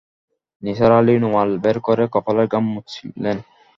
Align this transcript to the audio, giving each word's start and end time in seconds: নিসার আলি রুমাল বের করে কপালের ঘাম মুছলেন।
নিসার 0.63 0.91
আলি 0.91 1.13
রুমাল 1.17 1.49
বের 1.63 1.77
করে 1.87 2.03
কপালের 2.13 2.47
ঘাম 2.47 2.65
মুছলেন। 2.73 3.37